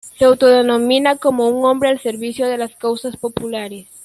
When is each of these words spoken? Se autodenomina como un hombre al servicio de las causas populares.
Se 0.17 0.25
autodenomina 0.25 1.17
como 1.17 1.47
un 1.47 1.63
hombre 1.63 1.89
al 1.89 1.99
servicio 1.99 2.47
de 2.47 2.57
las 2.57 2.75
causas 2.75 3.17
populares. 3.17 3.85